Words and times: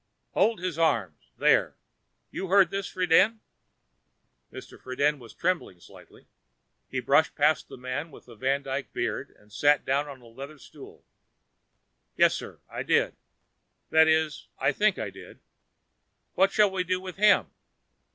"Hold 0.31 0.59
his 0.59 0.79
arms 0.79 1.29
there. 1.37 1.75
You 2.31 2.47
heard 2.47 2.71
this, 2.71 2.89
Friden?" 2.91 3.37
Mr. 4.51 4.81
Friden 4.81 5.19
was 5.19 5.35
trembling 5.35 5.79
slightly. 5.79 6.25
He 6.89 6.99
brushed 6.99 7.35
past 7.35 7.69
a 7.69 7.77
man 7.77 8.09
with 8.09 8.27
a 8.27 8.35
van 8.35 8.63
Dyke 8.63 8.91
beard 8.93 9.29
and 9.37 9.53
sat 9.53 9.85
down 9.85 10.07
on 10.07 10.19
a 10.19 10.25
leather 10.25 10.57
stool. 10.57 11.05
"Yes 12.17 12.33
sir, 12.33 12.61
I 12.67 12.81
did. 12.81 13.15
That 13.91 14.07
is, 14.07 14.47
I 14.57 14.71
think 14.71 14.97
I 14.97 15.11
did. 15.11 15.39
What 16.33 16.51
shall 16.51 16.71
we 16.71 16.83
do 16.83 16.99
with 16.99 17.17
him?" 17.17 17.51